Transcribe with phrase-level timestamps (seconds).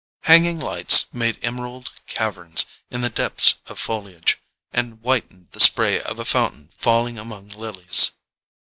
[0.21, 4.39] Hanging lights made emerald caverns in the depths of foliage,
[4.73, 8.09] and whitened the spray of a fountain falling among lilies.